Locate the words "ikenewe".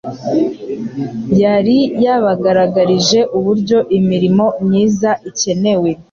5.29-5.89